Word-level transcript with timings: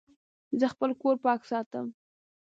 زه 0.59 0.65
خپل 0.73 0.89
کور 1.01 1.15
پاک 1.23 1.41
ساتم. 1.49 1.85